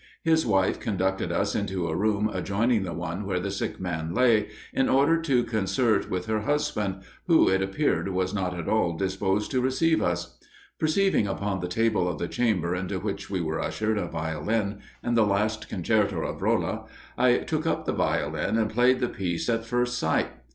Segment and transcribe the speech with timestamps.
[0.23, 4.49] His wife conducted us into a room adjoining the one where the sick man lay,
[4.73, 9.51] in order to concert with her husband, who, it appeared, was not at all disposed
[9.51, 10.39] to receive us.
[10.79, 15.15] Perceiving upon the table of the chamber into which we were ushered a Violin, and
[15.15, 19.67] the last concerto of Rolla, I took up the Violin and played the piece at
[19.67, 20.29] first sight.